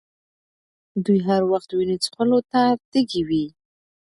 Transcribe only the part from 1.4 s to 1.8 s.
وخت